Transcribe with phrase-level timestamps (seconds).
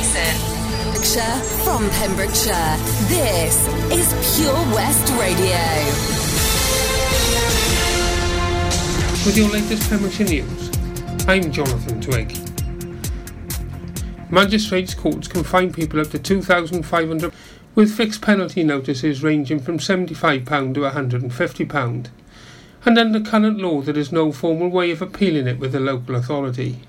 [0.00, 2.76] Pembrokeshire, from Pembrokeshire,
[3.08, 5.60] this is Pure West Radio.
[9.26, 10.70] With your latest Pembrokeshire news,
[11.28, 12.34] I'm Jonathan Twig.
[14.30, 17.30] Magistrates' courts can fine people up to £2,500
[17.74, 22.08] with fixed penalty notices ranging from £75 to £150.
[22.86, 26.14] And under current law, there is no formal way of appealing it with the local
[26.14, 26.80] authority.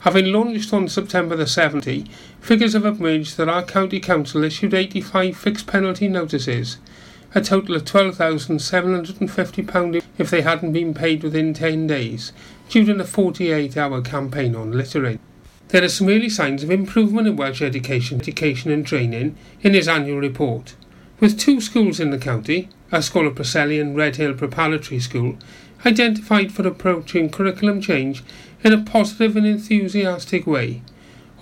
[0.00, 2.06] Having launched on September the 70,
[2.40, 6.78] figures have emerged that our county council issued 85 fixed penalty notices,
[7.34, 12.32] a total of £12,750 if they hadn't been paid within 10 days,
[12.70, 15.18] during a 48 hour campaign on littering.
[15.68, 19.86] There are some early signs of improvement in Welsh education, education and training in his
[19.86, 20.76] annual report,
[21.20, 25.36] with two schools in the county, Ysgol Preseli and Redhill Preparatory School,
[25.84, 28.22] identified for approaching curriculum change
[28.62, 30.82] in a positive and enthusiastic way,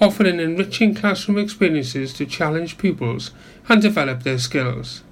[0.01, 3.33] offering enriching classroom experiences to challenge pupils
[3.69, 5.03] and develop their skills.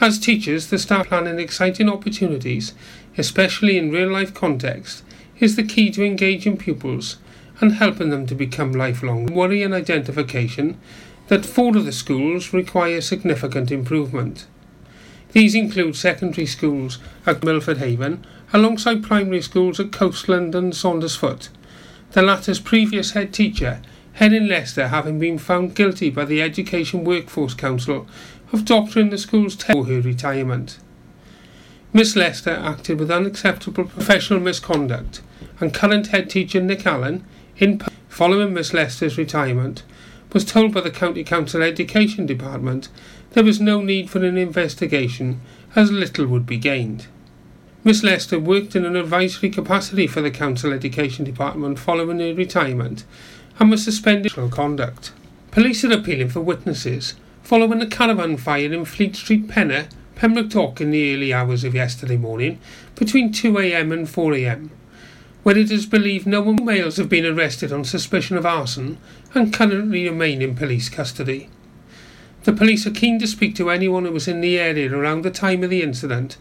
[0.00, 2.72] As teachers, the staff planning exciting opportunities,
[3.16, 5.02] especially in real life context,
[5.40, 7.16] is the key to engaging pupils
[7.60, 9.26] and helping them to become lifelong.
[9.26, 10.78] Worry and identification
[11.28, 14.46] that four of the schools require significant improvement.
[15.32, 21.48] These include secondary schools at Milford Haven, alongside primary schools at Coastland and Saundersfoot.
[22.12, 23.82] The latter's previous head teacher,
[24.14, 28.06] Helen Lester, having been found guilty by the Education Workforce Council
[28.52, 30.78] of doctoring the school's for her retirement.
[31.92, 35.20] Miss Lester acted with unacceptable professional misconduct,
[35.60, 37.24] and current head teacher Nick Allen,
[37.58, 39.82] in following Miss Lester's retirement,
[40.32, 42.88] was told by the County Council Education Department
[43.30, 45.40] there was no need for an investigation
[45.74, 47.06] as little would be gained.
[47.84, 53.04] Miss Lester worked in an advisory capacity for the Council Education Department following her retirement
[53.60, 55.12] and was suspended for conduct.
[55.52, 60.90] Police are appealing for witnesses following a caravan fire in Fleet Street, Pennar, Pembroke in
[60.90, 62.58] the early hours of yesterday morning
[62.96, 64.70] between 2am and 4am,
[65.44, 68.98] where it is believed no one males have been arrested on suspicion of arson
[69.34, 71.48] and currently remain in police custody.
[72.42, 75.30] The police are keen to speak to anyone who was in the area around the
[75.30, 76.38] time of the incident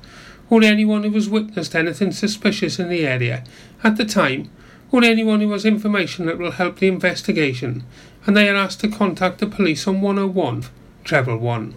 [0.50, 3.44] or anyone who has witnessed anything suspicious in the area
[3.84, 4.50] at the time,
[4.92, 7.84] or anyone who has information that will help the investigation,
[8.26, 10.66] and they are asked to contact the police on 101
[11.04, 11.76] treble 1.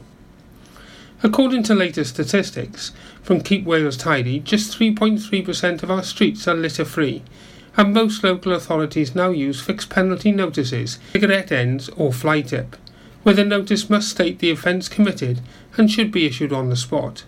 [1.22, 2.92] According to latest statistics
[3.22, 7.22] from Keep Wales Tidy, just 3.3% of our streets are litter free,
[7.76, 12.76] and most local authorities now use fixed penalty notices, cigarette ends, or fly tip,
[13.22, 15.40] where the notice must state the offence committed
[15.76, 17.24] and should be issued on the spot.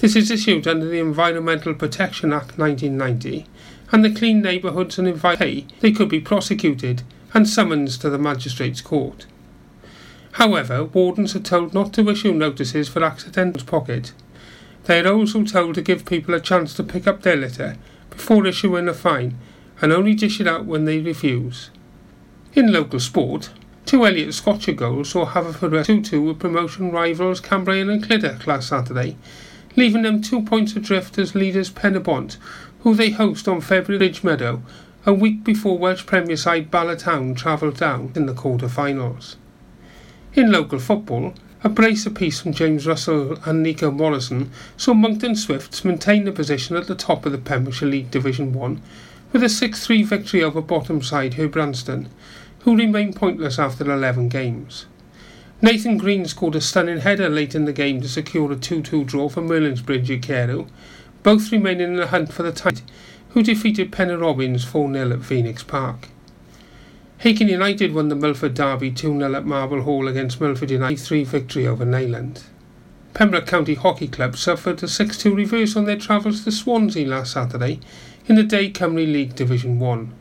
[0.00, 3.44] This is issued under the Environmental Protection Act 1990
[3.92, 7.02] and the Clean Neighbourhoods and Environment they could be prosecuted
[7.34, 9.26] and summoned to the Magistrates Court.
[10.32, 14.14] However, wardens are told not to issue notices for accidental pocket.
[14.84, 17.76] They are also told to give people a chance to pick up their litter
[18.08, 19.36] before issuing a fine
[19.82, 21.68] and only dish it out when they refuse.
[22.54, 23.50] In local sport,
[23.84, 28.68] two Elliott Scotcher goals saw Haverford 2 2 with promotion rivals Cambrian and Clydach last
[28.70, 29.18] Saturday
[29.76, 32.36] leaving them two points adrift as leaders Pen y Bont,
[32.80, 34.62] who they host on February Bridge Meadow,
[35.06, 39.36] a week before Welsh Premier side Bala Town travel down in the quarter-finals.
[40.34, 45.84] In local football, a brace apiece from James Russell and Nico Morrison saw Monkton Swifts
[45.84, 48.80] maintain the position at the top of the Pembrokeshire League Division 1
[49.32, 52.08] with a 6-3 victory over bottom side Herbrandston,
[52.60, 54.86] who remain pointless after 11 games.
[55.62, 59.28] Nathan Green scored a stunning header late in the game to secure a 2-2 draw
[59.28, 60.66] for Merlinsbridge Ukeru,
[61.22, 62.86] both remaining in the hunt for the title,
[63.30, 66.08] who defeated Pennar Robins 4-0 at Phoenix Park.
[67.18, 71.66] Hakin United won the Milford Derby 2-0 at Marble Hall against Milford United 3 victory
[71.66, 72.44] over Nayland.
[73.12, 77.80] Pembroke County Hockey Club suffered a 6-2 reverse on their travels to Swansea last Saturday
[78.26, 80.14] in the Day Cymru League Division 1.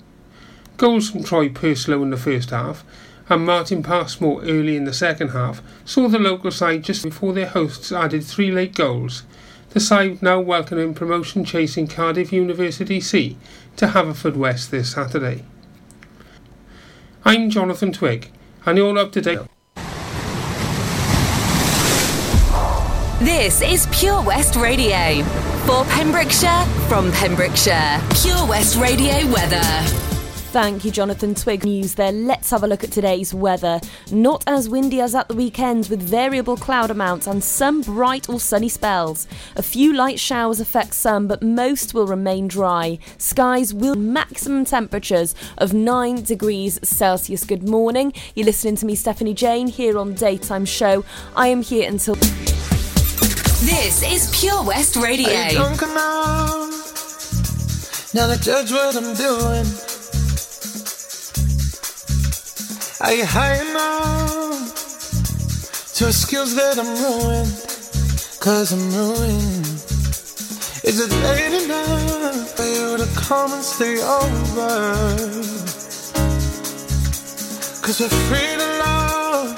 [0.76, 2.84] Goals from Troy Purslow in the first half
[3.29, 7.47] and Martin Passmore early in the second half saw the local side just before their
[7.47, 9.23] hosts added three late goals.
[9.70, 13.37] The side now welcoming promotion chasing Cardiff University C
[13.78, 15.46] to Haverfordwest this Saturday.
[17.23, 18.31] I'm Jonathan Twig,
[18.66, 19.40] and you're up to date.
[23.20, 25.23] This is Pure West Radio.
[25.66, 30.19] For Pembrokeshire, from Pembrokeshire, Pure West Radio weather.
[30.51, 31.63] Thank you, Jonathan Twig.
[31.63, 32.11] News there.
[32.11, 33.79] Let's have a look at today's weather.
[34.11, 38.40] Not as windy as at the weekend, with variable cloud amounts and some bright or
[38.40, 39.28] sunny spells.
[39.55, 42.97] A few light showers affect some, but most will remain dry.
[43.19, 47.43] Skies will maximum temperatures of 9 degrees Celsius.
[47.43, 48.11] Good morning.
[48.34, 51.05] You're listening to me, Stephanie Jane, here on Daytime Show.
[51.35, 52.16] I am here until.
[53.66, 55.29] This is Pure West Radio.
[55.29, 56.85] Are you drunk enough?
[58.16, 59.98] Now to judge what I'm doing.
[63.01, 64.75] Are you high enough
[65.96, 67.47] to excuse that I'm ruined?
[68.41, 69.66] Cause I'm ruined.
[70.84, 75.16] Is it late enough for you to come and stay over?
[77.81, 79.57] Cause we're free to love,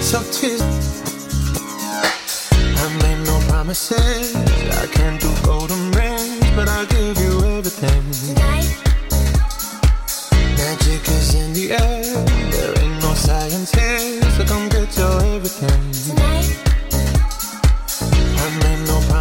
[0.00, 0.62] so tease.
[2.80, 8.19] I made no promises, I can't do golden rings, but I'll give you everything.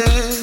[0.00, 0.39] promises.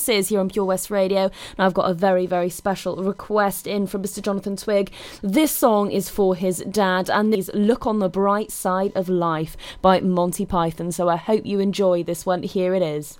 [0.00, 1.24] Promises here on Pure West Radio.
[1.24, 4.22] And I've got a very, very special request in from Mr.
[4.22, 4.90] Jonathan Twig.
[5.22, 9.56] This song is for his dad, and this Look on the Bright Side of Life
[9.82, 10.92] by Monty Python.
[10.92, 12.42] So I hope you enjoy this one.
[12.42, 13.18] Here it is.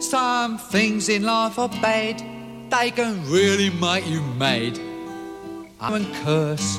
[0.00, 2.22] Some things in life are bad,
[2.70, 4.78] they can really make you mad.
[5.80, 6.78] I and curse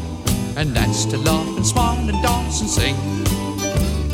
[0.57, 2.95] and that's to laugh and smile and dance and sing.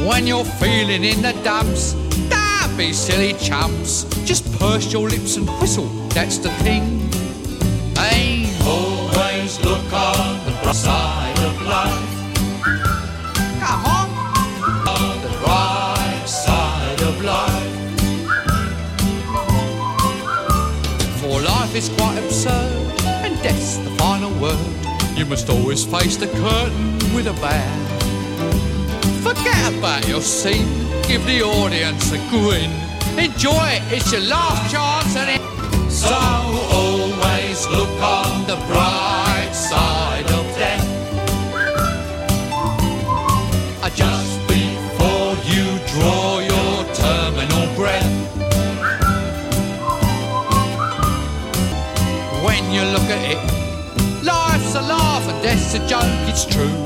[0.07, 1.93] When you're feeling in the dumps,
[2.29, 4.03] don't be silly chumps.
[4.25, 7.09] Just purse your lips and whistle, that's the thing.
[7.95, 12.07] Hey, always look on the bright side of life.
[13.61, 14.09] Come on,
[14.87, 17.73] on the right side of life.
[21.19, 24.86] For life is quite absurd, and death's the final word.
[25.17, 27.73] You must always face the curtain with a bow.
[29.23, 30.67] Forget about your scene,
[31.07, 32.69] give the audience a grin.
[33.17, 35.91] Enjoy it, it's your last chance and it.
[35.91, 40.85] So always look on the bright side of death.
[43.81, 48.05] Uh, Just before you draw your terminal breath.
[52.45, 53.56] When you look at it,
[55.47, 56.77] death's a joke, it's true.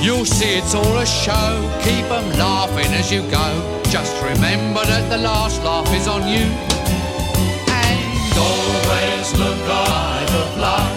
[0.00, 1.48] You'll see it's all a show,
[1.82, 3.48] keep 'em laughing as you go.
[3.96, 6.46] Just remember that the last laugh is on you.
[7.84, 10.96] And always look on of life.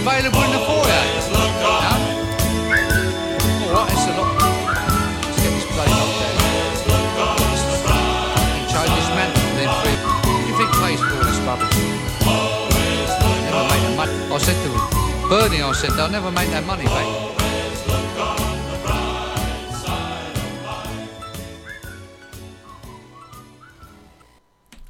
[0.00, 1.02] Available in the foyer.
[3.66, 4.32] All right, it's a lot.
[5.24, 6.36] Let's get this place up there.
[9.10, 9.30] Man.
[9.56, 9.68] Then.
[10.46, 10.70] You think
[11.24, 11.76] this rubbish?
[13.44, 14.16] Never the money.
[14.32, 17.29] I said to him, Bernie, I said, they'll never make that money back.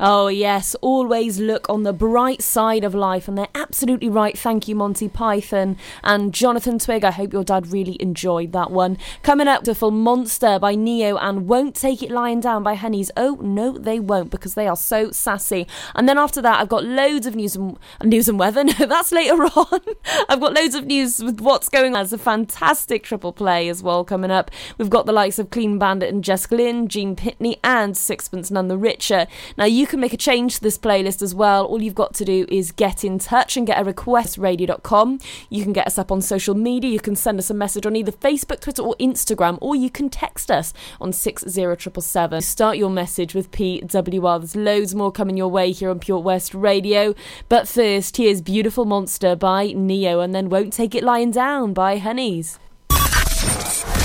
[0.03, 4.37] Oh, yes, always look on the bright side of life, and they're absolutely right.
[4.37, 7.05] Thank you, Monty Python and Jonathan Twig.
[7.05, 8.97] I hope your dad really enjoyed that one.
[9.23, 13.11] Coming up, Beautiful Monster by Ne-Yo and Won't Take It Lying Down by Honeyz.
[13.15, 15.67] Oh, no, they won't because they are so sassy.
[15.95, 18.65] And then after that, I've got loads of news and, news and weather.
[18.71, 19.81] No, that's later on.
[20.29, 22.01] I've got loads of news with what's going on.
[22.01, 24.51] There's a fantastic triple play as well coming up.
[24.79, 28.69] We've got the likes of Clean Bandit and Jessica Lynn, Gene Pitney, and Sixpence None
[28.69, 29.27] the Richer.
[29.57, 31.67] Now, you can make a change to this playlist as well.
[31.67, 35.19] All you've got to do is get in touch and get a request radio.com.
[35.51, 36.91] You can get us up on social media.
[36.91, 40.09] You can send us a message on either Facebook, Twitter, or Instagram, or you can
[40.09, 42.41] text us on 60777.
[42.41, 44.41] Start your message with PWR.
[44.41, 47.15] There's loads more coming your way here on Pure West Radio.
[47.49, 51.99] But first, here's Beautiful Monster by Ne-Yo, and then Won't Take It Lying Down by
[51.99, 52.59] Honeyz.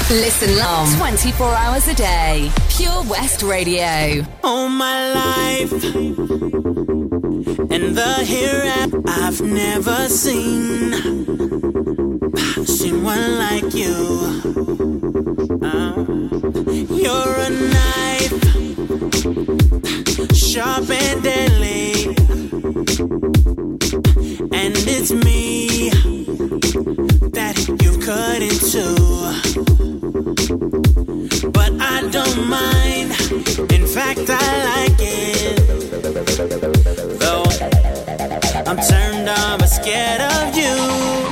[0.09, 2.51] Listen long 24 hours a day.
[2.69, 4.23] Pure West Radio.
[4.43, 5.71] all my life.
[7.71, 10.93] And the hereafter I've never seen
[12.65, 13.95] seen one like you.
[15.63, 16.05] Oh.
[17.03, 18.33] You're a knife,
[20.35, 22.05] sharp and deadly,
[24.53, 25.89] and it's me
[27.31, 29.74] that you cut into
[30.47, 33.11] but I don't mind.
[33.71, 35.57] In fact, I like it.
[37.19, 37.45] Though
[38.67, 41.24] I'm turned on, but scared of you.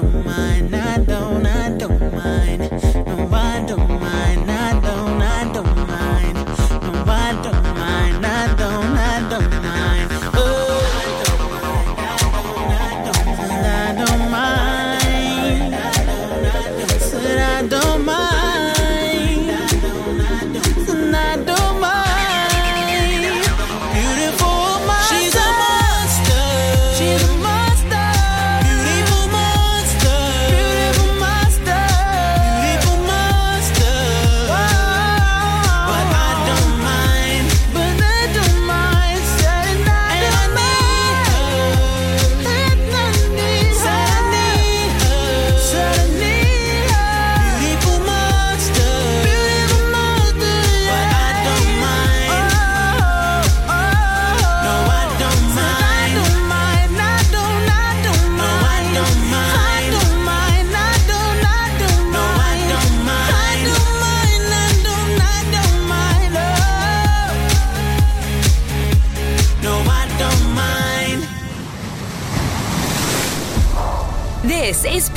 [0.00, 0.79] don't mind.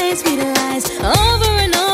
[0.00, 1.89] days we lies over and over.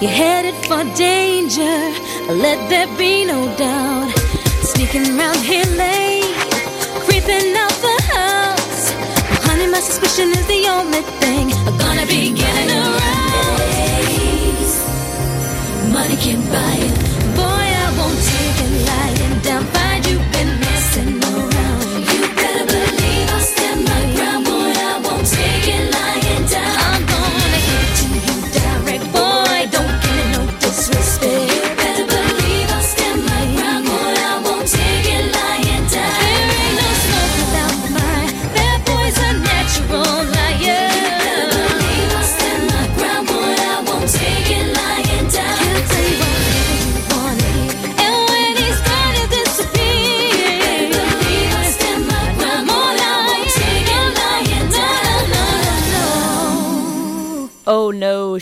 [0.00, 1.76] You're headed for danger,
[2.32, 4.12] let there be no doubt.
[4.62, 6.36] Sneaking around here late,
[7.02, 8.94] creeping out the house.
[8.94, 13.58] Well, honey, my suspicion is the only thing I'm gonna be getting around.
[15.92, 16.94] Money can buy it.
[17.34, 19.77] Boy, I won't take it lying down.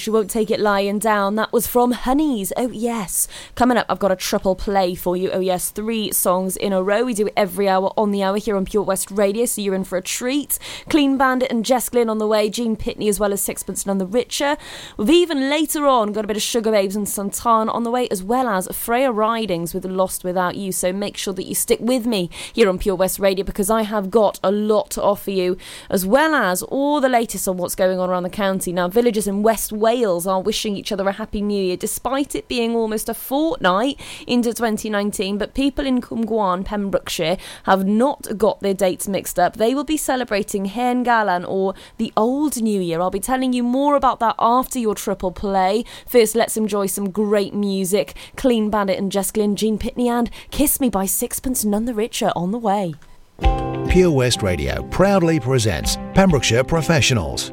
[0.07, 1.35] She won't take it lying down.
[1.35, 2.53] That was from Honeyz.
[2.57, 3.27] Oh, yes.
[3.57, 5.33] Coming up, I've got a triple play for you.
[5.33, 7.03] Oh, yes, three songs in a row.
[7.03, 9.75] We do it every hour on the hour here on Pure West Radio, so you're
[9.75, 10.61] in for a treat.
[10.89, 13.99] Clean Bandit and Jess Glynne on the way, Gene Pitney as well as Sixpence None
[13.99, 14.57] the Richer.
[14.97, 18.23] We've even later on got a bit of Sugababes and Santana on the way, as
[18.23, 20.71] well as Freya Ridings with Lost Without You.
[20.71, 23.83] So make sure that you stick with me here on Pure West Radio because I
[23.83, 25.57] have got a lot to offer you,
[25.91, 28.73] as well as all the latest on what's going on around the county.
[28.73, 32.49] Now, villagers in West Wales are wishing each other a happy new year, despite it
[32.49, 35.39] being almost a fortnight into 2019.
[35.39, 39.57] But people in Cwm Gwaun, Pembrokeshire, have not got their dates mixed up.
[39.57, 43.01] They will be celebrating Hen Galan or the Old New Year.
[43.01, 45.85] I'll be telling you more about that after your triple play.
[46.07, 48.15] First, let's enjoy some great music.
[48.37, 52.33] Clean Bandit and Jess Glynne, Gene Pitney, and Kiss Me by Sixpence None the Richer
[52.37, 52.95] on the way.
[53.89, 57.53] Pure West Radio proudly presents Pembrokeshire Professionals.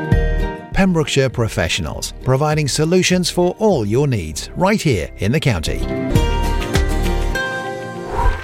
[0.81, 5.77] Pembrokeshire Professionals, providing solutions for all your needs right here in the county.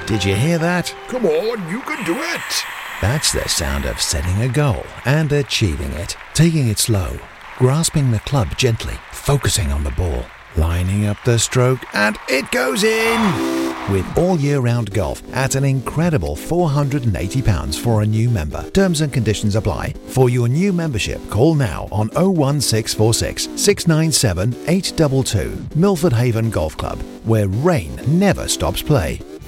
[0.06, 0.96] Did you hear that?
[1.08, 2.64] Come on, you can do it.
[3.02, 6.16] That's the sound of setting a goal and achieving it.
[6.36, 7.18] Taking it slow,
[7.58, 10.24] grasping the club gently, focusing on the ball,
[10.56, 13.67] lining up the stroke, and it goes in!
[13.90, 18.70] With all year round golf at an incredible £480 for a new member.
[18.72, 19.94] Terms and conditions apply.
[20.08, 25.80] For your new membership, call now on 01646 697 822.
[25.80, 29.22] Milford Haven Golf Club, where rain never stops play.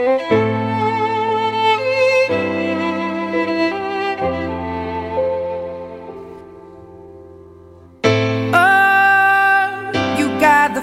[0.00, 0.38] Oh,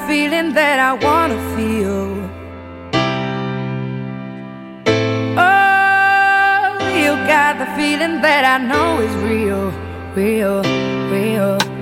[0.05, 2.09] feeling that I wanna feel.
[5.37, 9.71] Oh, you got the feeling that I know is real,
[10.13, 10.61] real,
[11.09, 11.74] real.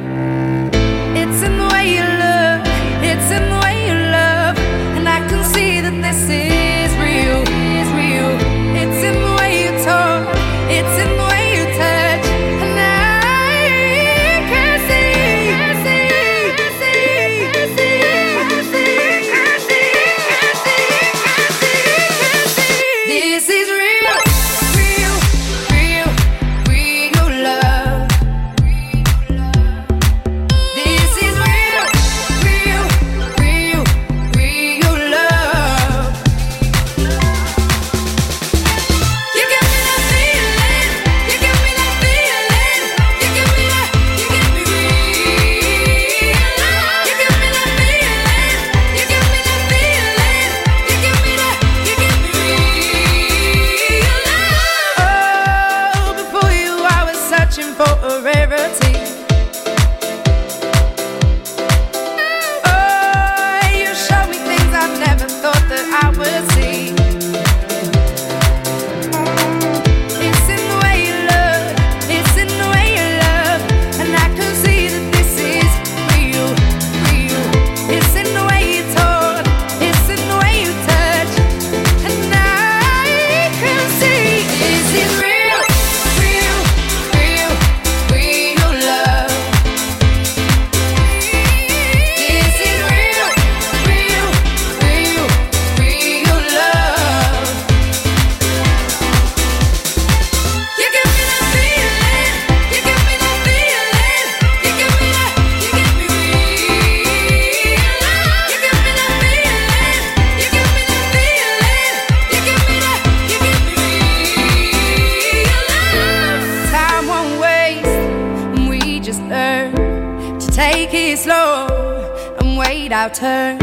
[123.13, 123.62] Wait our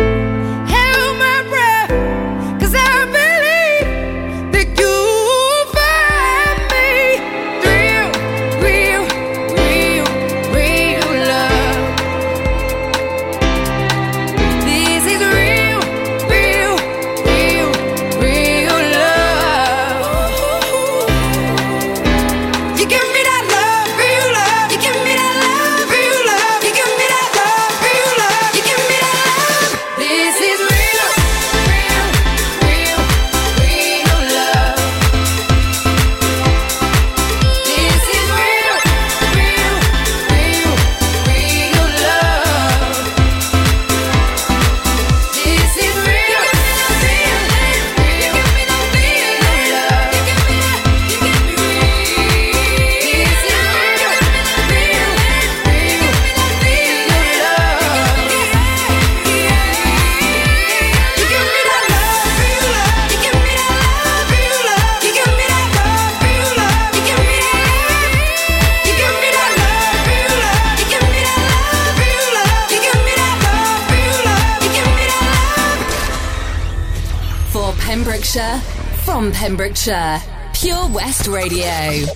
[81.29, 82.07] Radio.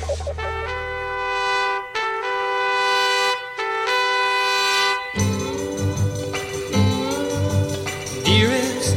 [8.25, 8.97] Dearest,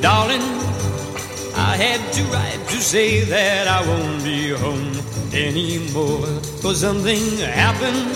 [0.00, 0.42] darling,
[1.54, 4.92] I had to write to say that I won't be home
[5.32, 6.26] anymore.
[6.62, 8.14] Cause something happened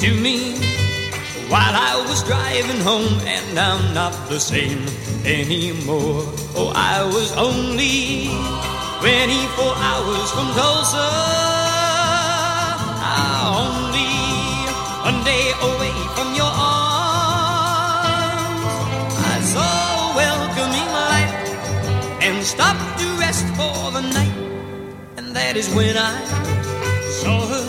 [0.00, 0.56] to me
[1.48, 4.84] while I was driving home, and I'm not the same
[5.24, 6.24] anymore.
[6.54, 8.28] Oh, I was only
[9.00, 11.08] 24 hours from Tulsa.
[12.98, 14.10] Ah, only
[15.06, 17.54] one day away from your arms.
[19.34, 19.70] I saw
[20.02, 21.32] a welcoming light
[22.26, 24.36] and stopped to rest for the night.
[25.16, 26.18] And that is when I
[27.22, 27.68] saw her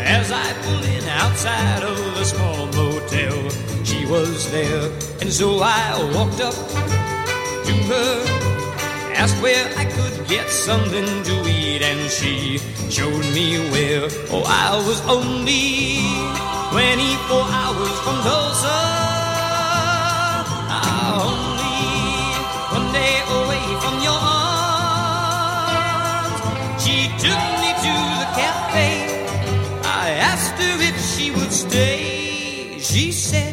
[0.00, 3.50] as I pulled in outside of the small motel.
[3.84, 4.90] She was there,
[5.20, 6.54] and so I walked up
[7.66, 8.12] to her,
[9.14, 9.91] asked where I
[10.32, 14.08] get something to eat, and she showed me where.
[14.32, 16.00] Oh, I was only
[16.72, 18.78] 24 hours from Tulsa.
[20.72, 21.84] Ah, only
[22.76, 24.20] one day away from your
[25.36, 26.40] arms.
[26.82, 28.90] She took me to the cafe.
[29.84, 32.78] I asked her if she would stay.
[32.80, 33.51] She said,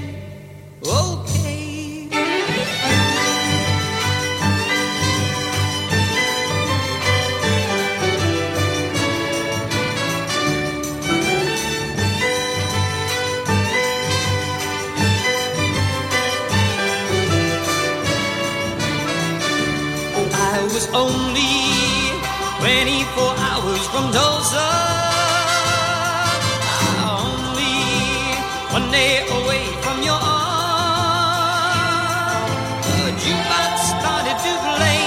[23.92, 24.70] from Tulsa.
[27.02, 27.78] Only
[28.78, 31.26] one day away from your arms.
[33.06, 35.02] The jukebox started to play,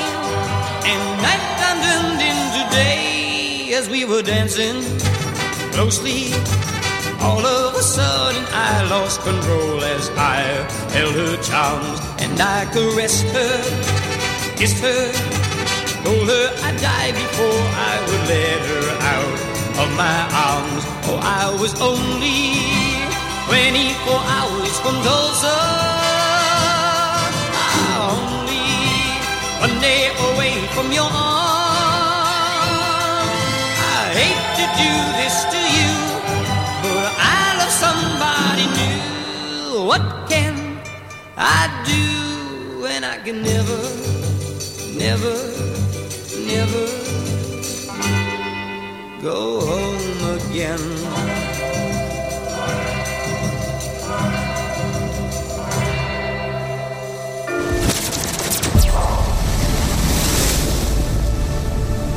[0.90, 4.78] and nighttime turned into day as we were dancing
[5.74, 6.34] closely.
[7.20, 10.38] All of a sudden, I lost control as I
[10.90, 13.62] held her charms and I caressed her,
[14.56, 15.31] kissed her,
[16.04, 19.38] told her I'd die before I would let her out
[19.82, 20.82] of my arms.
[21.08, 22.42] Oh, I was only
[23.46, 25.58] 24 hours from Tulsa.
[28.12, 28.66] Only
[29.64, 31.62] one day away from your arms.
[33.94, 35.92] I hate to do this to you,
[36.84, 39.86] but I love somebody new.
[39.90, 40.54] What can
[41.36, 43.80] I do when I can never,
[44.96, 45.34] never,
[46.54, 46.86] never
[49.22, 50.82] go home again?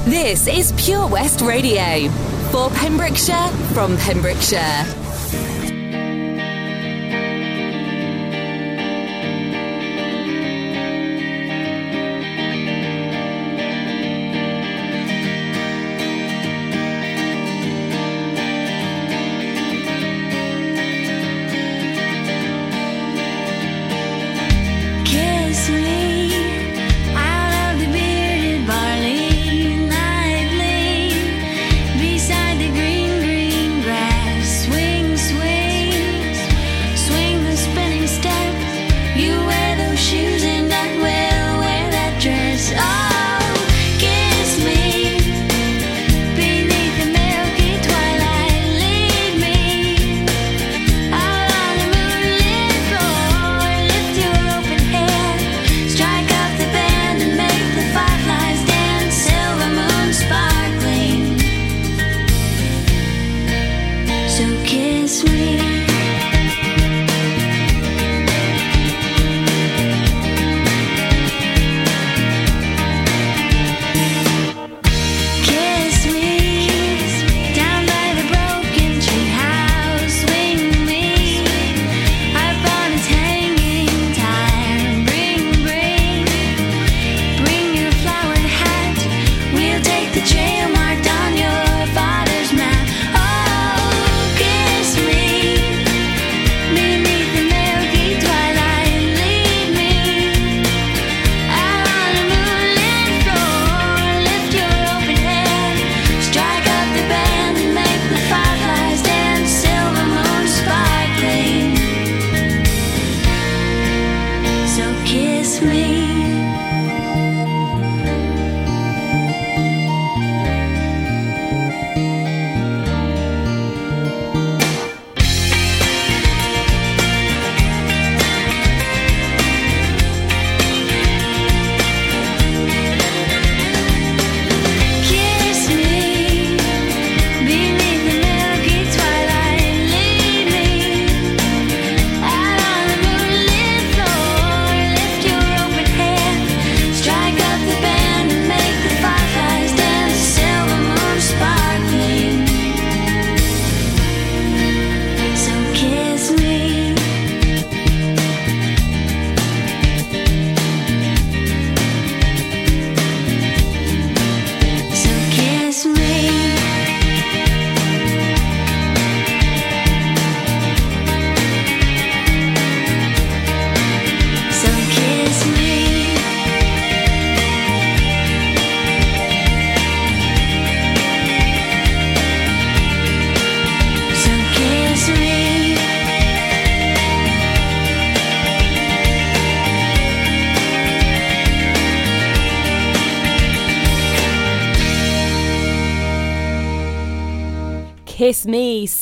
[0.05, 2.09] This is Pure West Radio.
[2.51, 5.04] For Pembrokeshire, from Pembrokeshire.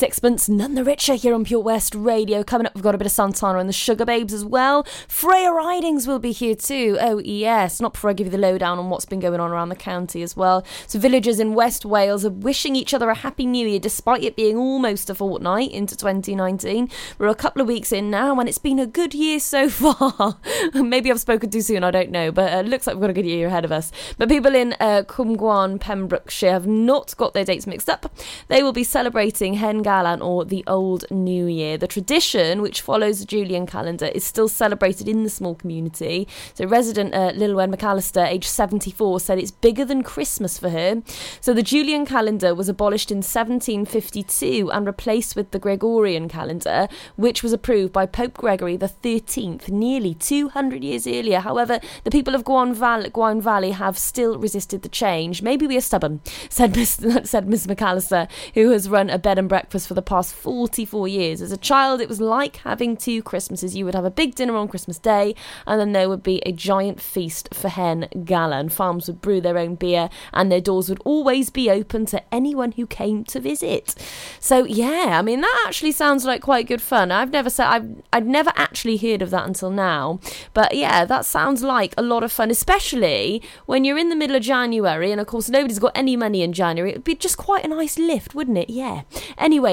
[0.04, 2.44] Sixpence, None the Richer here on Pure West Radio.
[2.44, 4.86] Coming up, we've got a bit of Santana and the Sugababes as well.
[5.08, 6.98] Freya Ridings will be here too.
[7.00, 7.80] Oh, yes.
[7.80, 10.22] Not before I give you the lowdown on what's been going on around the county
[10.22, 10.62] as well.
[10.86, 14.36] So, villagers in West Wales are wishing each other a happy new year despite it
[14.36, 16.90] being almost a fortnight into 2019.
[17.16, 20.36] We're a couple of weeks in now and it's been a good year so far.
[20.74, 23.10] Maybe I've spoken too soon, I don't know, but it uh, looks like we've got
[23.10, 23.90] a good year ahead of us.
[24.18, 28.14] But people in uh, Pembrokeshire have not got their dates mixed up.
[28.48, 31.78] They will be celebrating celebrating Hen Galan or the Old New Year.
[31.78, 36.26] The tradition, which follows the Julian calendar, is still celebrated in the small community.
[36.54, 41.00] So, resident uh, Lilwen McAllister, aged 74, said it's bigger than Christmas for her.
[41.40, 47.44] So, the Julian calendar was abolished in 1752 and replaced with the Gregorian calendar, which
[47.44, 51.38] was approved by Pope Gregory XIII nearly 200 years earlier.
[51.38, 55.40] However, the people of Gwaun Valley, Valley have still resisted the change.
[55.40, 56.98] Maybe we are stubborn, said Miss,
[57.30, 61.42] said Miss McAllister, who has run a bed and breakfast for the past 44 years.
[61.42, 63.76] As a child, it was like having two Christmases.
[63.76, 65.34] You would have a big dinner on Christmas Day,
[65.66, 69.40] and then there would be a giant feast for Hen Galan, and Farms would brew
[69.40, 73.40] their own beer, and their doors would always be open to anyone who came to
[73.40, 73.94] visit.
[74.40, 77.10] So yeah, I mean that actually sounds like quite good fun.
[77.10, 80.20] I've never said I've I've never actually heard of that until now,
[80.54, 84.36] but yeah, that sounds like a lot of fun, especially when you're in the middle
[84.36, 86.92] of January, and of course nobody's got any money in January.
[86.92, 88.70] It'd be just quite a nice lift, wouldn't it?
[88.70, 89.02] Yeah yeah.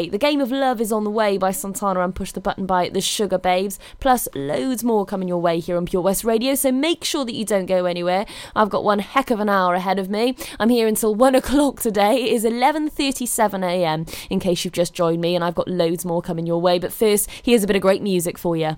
[0.01, 2.65] Anyway, the game of love is on the way by Santana and Push the Button
[2.65, 6.55] by the Sugababes, plus loads more coming your way here on Pure West Radio.
[6.55, 8.25] So make sure that you don't go anywhere.
[8.55, 10.35] I've got one heck of an hour ahead of me.
[10.59, 12.23] I'm here until one o'clock today.
[12.23, 14.07] It is 11:37 a.m.
[14.31, 16.79] In case you've just joined me, and I've got loads more coming your way.
[16.79, 18.77] But first, here's a bit of great music for you.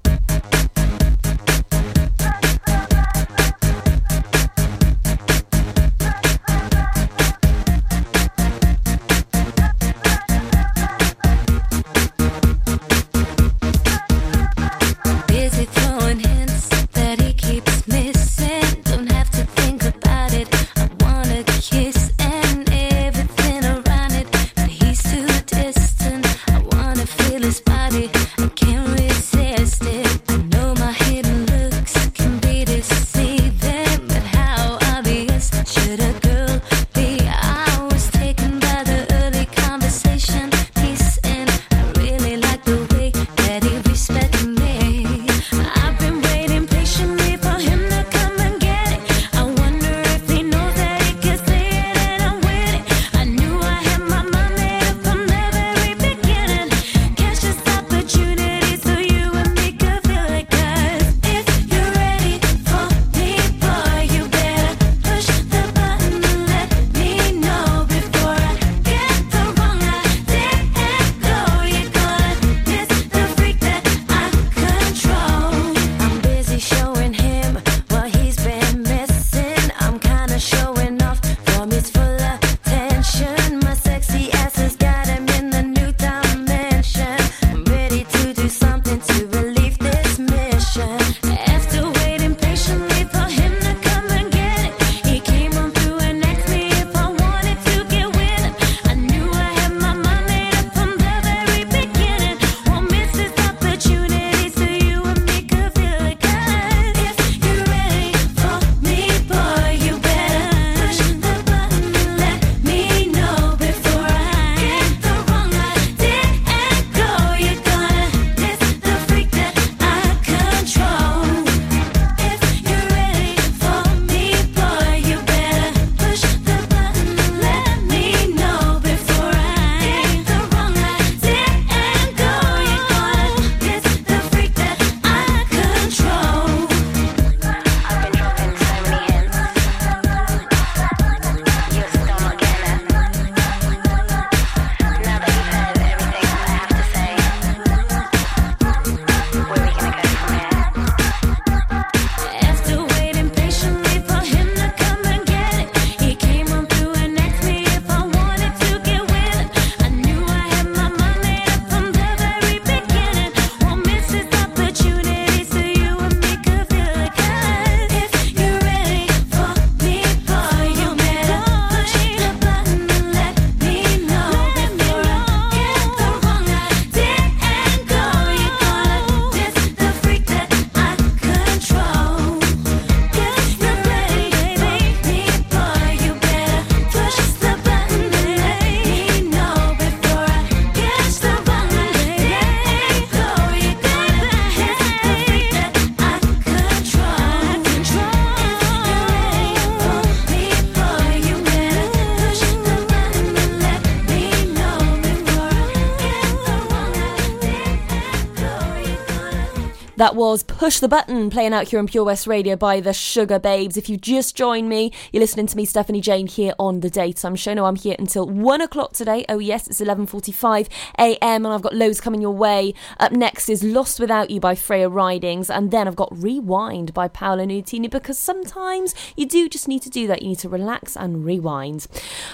[210.61, 213.77] Push the Button, playing out here on Pure West Radio by the Sugababes.
[213.77, 217.35] If you just joined me, you're listening to me, Stephanie Jane, here on the Daytime
[217.35, 217.55] Show.
[217.55, 219.25] No, I'm here until one o'clock today.
[219.27, 221.45] Oh yes, it's 11:45 a.m.
[221.45, 222.75] and I've got loads coming your way.
[222.99, 227.07] Up next is Lost Without You by Freya Ridings, and then I've got Rewind by
[227.07, 230.21] Paolo Nutini because sometimes you do just need to do that.
[230.21, 231.87] You need to relax and rewind.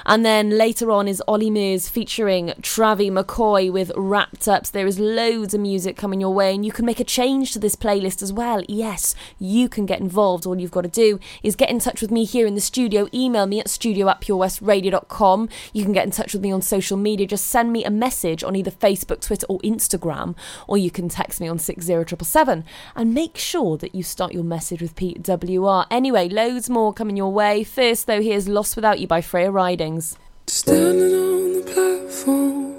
[0.05, 4.69] And then later on is Olly Murs featuring Travie McCoy with Wrapped Ups.
[4.69, 7.59] There is loads of music coming your way, and you can make a change to
[7.59, 8.63] this playlist as well.
[8.67, 10.45] Yes, you can get involved.
[10.45, 13.07] All you've got to do is get in touch with me here in the studio.
[13.13, 15.49] Email me at studio at purewestradio.com.
[15.73, 17.27] You can get in touch with me on social media.
[17.27, 20.35] Just send me a message on either Facebook, Twitter, or Instagram,
[20.67, 22.63] or you can text me on 60777.
[22.95, 25.85] And make sure that you start your message with PWR.
[25.91, 27.63] Anyway, loads more coming your way.
[27.63, 30.17] First, though, here's Lost Without You by Freya Ridings.
[30.47, 32.73] Standing on the platform,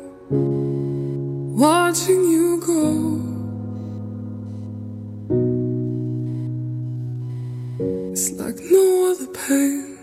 [1.59, 3.28] watching you go.
[8.21, 9.97] It's like no other pain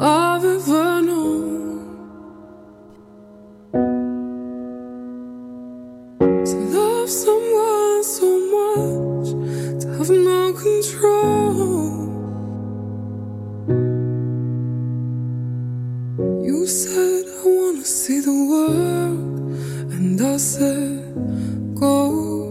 [0.00, 1.86] I've ever known.
[6.48, 9.28] To love someone so much,
[9.82, 11.54] to have no control.
[16.44, 21.14] You said I wanna see the world, and I said
[21.76, 22.45] go.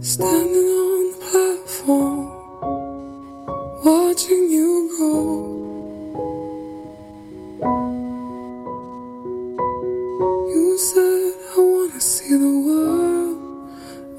[0.00, 2.30] Standing on the platform,
[3.84, 5.12] watching you go.
[10.54, 13.38] You said I wanna see the world,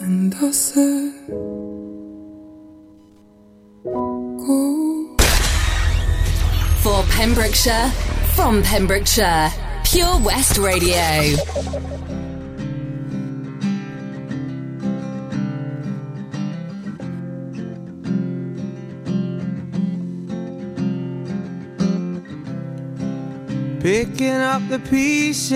[0.02, 1.14] and I said
[3.86, 5.16] go.
[6.84, 7.90] For Pembrokeshire,
[8.36, 9.50] from Pembrokeshire,
[9.86, 11.38] Pure West Radio.
[23.92, 25.56] Picking up the pieces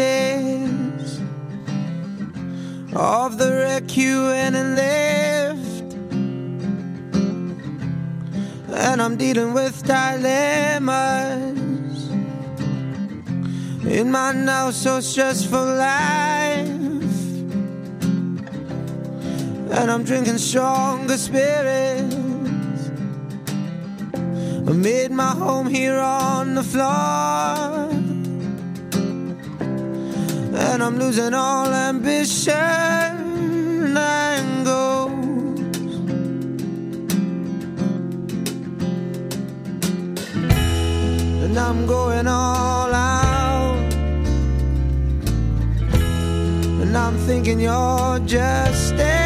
[2.96, 5.94] of the wreck you went and left.
[8.74, 10.90] And I'm dealing with dilemmas
[13.86, 16.58] in my now so stressful life.
[19.78, 22.16] And I'm drinking stronger spirits.
[24.16, 27.73] I made my home here on the floor.
[30.56, 32.54] And I'm losing all ambition
[33.98, 35.60] and goals.
[41.44, 43.94] And I'm going all out.
[46.82, 49.23] And I'm thinking you're just as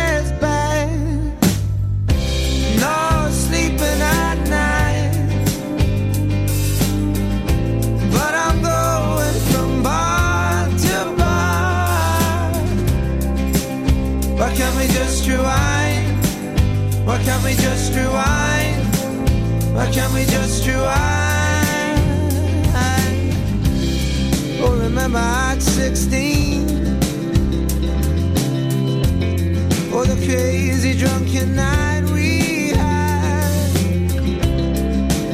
[17.27, 18.95] can't we just rewind?
[19.75, 21.17] Why can't we just rewind?
[24.61, 26.63] Oh, remember at 16.
[29.91, 33.73] Oh, the crazy drunken night we had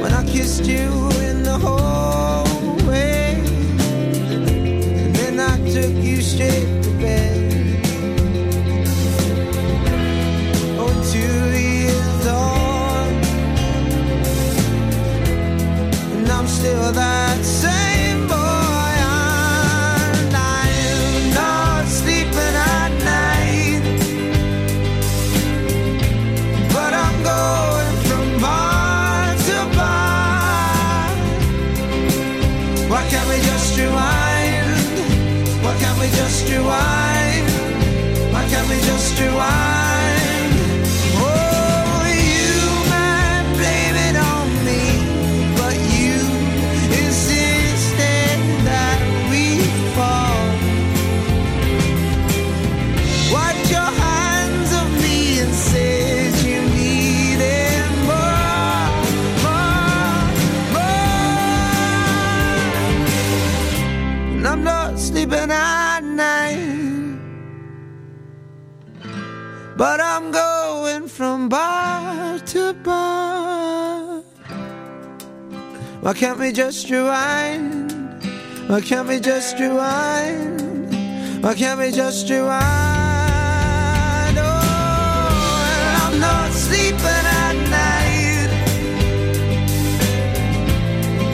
[0.02, 0.90] when I kissed you
[1.30, 3.36] in the hallway,
[4.98, 6.83] and then I took you straight
[16.94, 17.33] that
[76.04, 77.94] Why can't we just rewind?
[78.68, 80.92] Why can't we just rewind?
[81.42, 82.52] Why can't we just rewind?
[84.38, 88.50] Oh, and I'm not sleeping at night.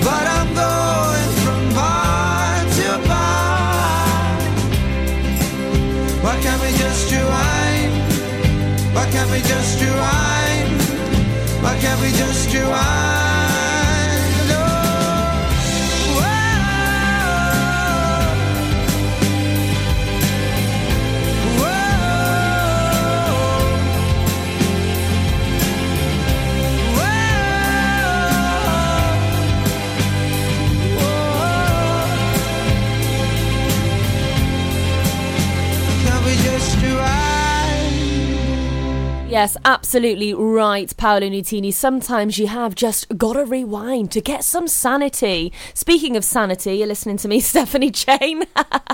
[0.05, 4.38] But I'm going from bar to bar.
[6.22, 7.93] Why can't we just rewind?
[8.93, 10.82] Why can't we just rewind?
[11.63, 13.18] Why can't we just rewind?
[39.40, 41.74] Yes, absolutely right, Paolo Nutini.
[41.74, 45.54] Sometimes you have just got to rewind to get some sanity.
[45.74, 48.44] Speaking of sanity, you're listening to me, Stephanie Jane,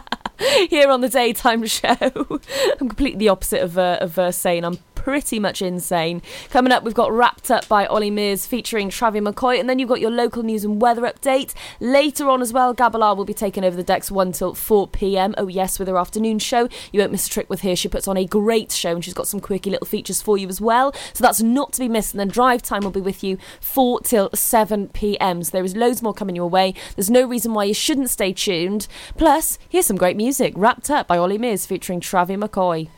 [0.69, 1.97] here on the daytime show.
[1.99, 6.19] I'm completely the opposite of, uh, of uh, saying I'm pretty much insane.
[6.49, 9.87] Coming up, we've got Wrapped Up by Olly Murs featuring Travis McCoy, and then you've
[9.87, 11.53] got your local news and weather update.
[11.79, 15.35] Later on as well, Gabalar will be taking over the decks 1 till 4 pm.
[15.37, 16.67] Oh, yes, with her afternoon show.
[16.91, 17.75] You won't miss a trick with her.
[17.75, 20.47] She puts on a great show and she's got some quirky little features for you
[20.47, 20.91] as well.
[21.13, 22.15] So that's not to be missed.
[22.15, 25.43] And then Drive Time will be with you 4 till 7 pm.
[25.43, 26.73] So there is loads more coming your way.
[26.95, 28.87] There's no reason why you shouldn't stay tuned.
[29.17, 32.89] Plus, here's some great music Wrapped Up by Olly Murs featuring Travis McCoy.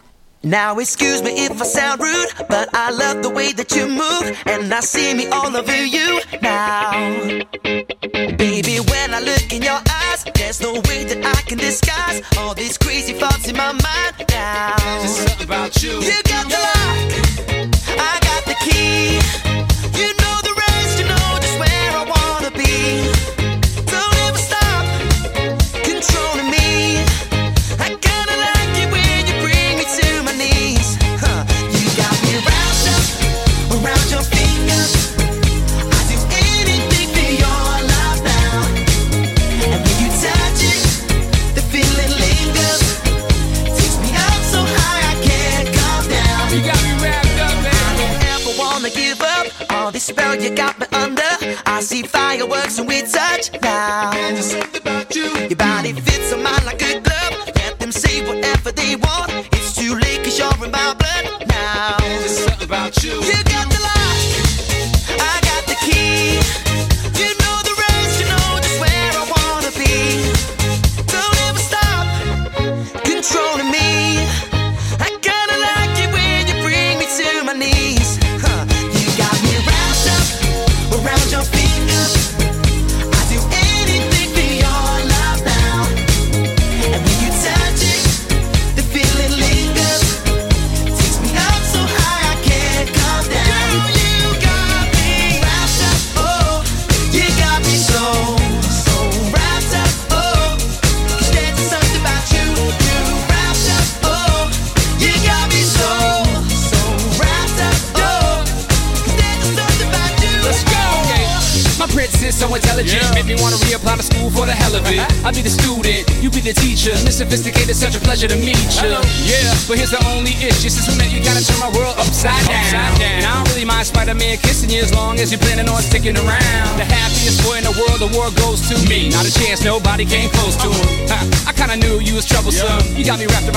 [0.44, 4.38] Now excuse me if I sound rude, but I love the way that you move,
[4.46, 6.92] and I see me all over you now.
[8.38, 12.54] Baby, when I look in your eyes, there's no way that I can disguise all
[12.54, 14.76] these crazy thoughts in my mind now.
[15.00, 16.00] There's something about you.
[16.02, 17.08] You got the lock,
[18.00, 19.47] I got the key.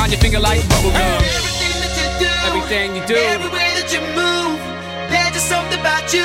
[0.01, 1.21] Around your finger like bubblegum.
[2.49, 3.15] Everything you do.
[3.15, 4.59] Every way that you move,
[5.11, 6.25] there's just something about you.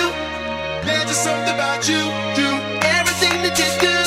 [0.87, 1.99] There's just something about you.
[2.39, 2.49] You.
[2.95, 4.04] Everything that you do,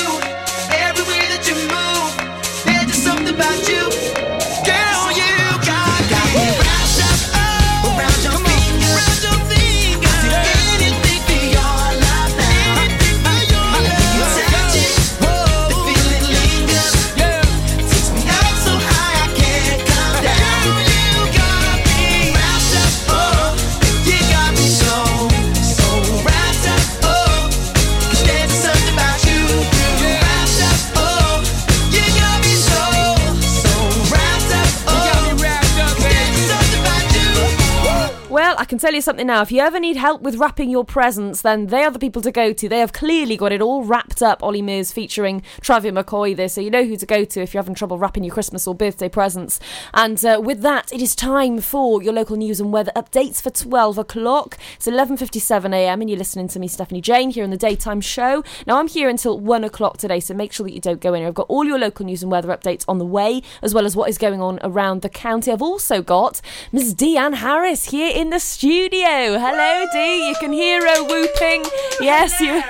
[38.79, 39.43] can tell you something now.
[39.43, 42.31] If you ever need help with wrapping your presents, then they are the people to
[42.31, 42.69] go to.
[42.69, 44.41] They have clearly got it all wrapped up.
[44.41, 47.63] Olly Murs featuring Travie McCoy there, so you know who to go to if you're
[47.63, 49.59] having trouble wrapping your Christmas or birthday presents.
[49.95, 53.51] And uh, with that, it is time for your local news and weather updates for
[53.51, 54.57] 12 o'clock.
[54.77, 56.01] It's 11:57 a.m.
[56.01, 58.45] and you're listening to me, Stephanie Jane, here on the daytime show.
[58.65, 61.25] Now I'm here until one o'clock today, so make sure that you don't go in.
[61.25, 63.97] I've got all your local news and weather updates on the way, as well as
[63.97, 65.51] what is going on around the county.
[65.51, 66.95] I've also got Ms.
[66.95, 68.68] Deanne Harris here in the studio.
[68.71, 70.29] Hello, Dee.
[70.29, 71.65] You can hear her whooping.
[72.01, 72.63] Yes, you.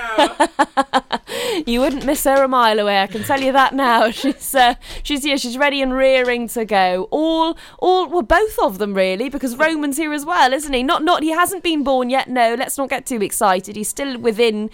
[1.65, 3.01] you wouldn't miss her a mile away.
[3.01, 4.09] I can tell you that now.
[4.19, 5.37] She's uh, she's here.
[5.37, 7.07] She's ready and rearing to go.
[7.11, 10.83] All all well, both of them really, because Roman's here as well, isn't he?
[10.83, 12.29] Not not he hasn't been born yet.
[12.29, 13.75] No, let's not get too excited.
[13.75, 14.69] He's still within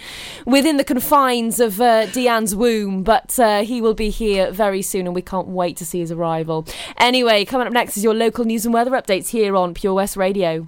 [0.46, 5.08] within the confines of uh, Deanne's womb, but uh, he will be here very soon,
[5.08, 6.68] and we can't wait to see his arrival.
[6.98, 10.18] Anyway, coming up next is your local news and weather updates here on Pure West
[10.18, 10.68] Radio.